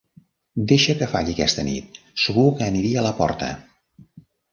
Deixa 0.69 0.93
que 1.01 1.07
falli 1.11 1.35
aquesta 1.35 1.65
nit, 1.67 1.99
segur 2.21 2.45
que 2.61 2.65
aniria 2.71 3.03
a 3.03 3.07
la 3.09 3.13
porta. 3.21 3.51